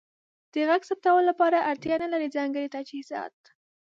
د 0.53 0.55
غږ 0.69 0.81
ثبتولو 0.89 1.27
لپاره 1.29 1.65
اړتیا 1.71 1.95
نلرئ 2.01 2.29
ځانګړې 2.37 2.67
تجهیزات. 2.75 3.35